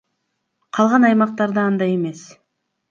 [0.79, 2.27] Калган аймактарда андай эмес.